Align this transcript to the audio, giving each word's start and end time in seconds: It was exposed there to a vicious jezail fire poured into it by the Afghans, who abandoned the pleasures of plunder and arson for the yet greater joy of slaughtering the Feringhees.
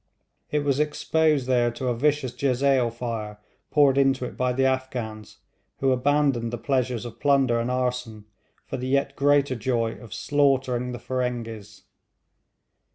It 0.49 0.63
was 0.63 0.79
exposed 0.79 1.45
there 1.45 1.69
to 1.73 1.89
a 1.89 1.95
vicious 1.95 2.31
jezail 2.33 2.89
fire 2.91 3.37
poured 3.69 3.99
into 3.99 4.25
it 4.25 4.35
by 4.35 4.51
the 4.51 4.65
Afghans, 4.65 5.37
who 5.79 5.91
abandoned 5.91 6.51
the 6.51 6.57
pleasures 6.57 7.05
of 7.05 7.19
plunder 7.19 7.59
and 7.59 7.69
arson 7.69 8.25
for 8.65 8.77
the 8.77 8.87
yet 8.87 9.15
greater 9.15 9.53
joy 9.53 9.91
of 9.99 10.11
slaughtering 10.11 10.91
the 10.91 10.97
Feringhees. 10.99 11.83